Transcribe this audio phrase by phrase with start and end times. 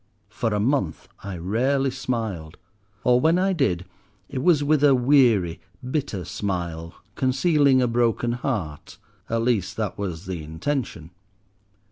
[0.29, 2.57] For a month I rarely smiled,
[3.03, 3.85] or, when I did,
[4.29, 10.41] it was with a weary, bitter smile, concealing a broken heart—at least that was the
[10.43, 11.11] intention.